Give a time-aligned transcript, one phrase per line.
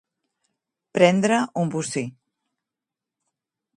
[0.99, 2.05] Prendre un bocí.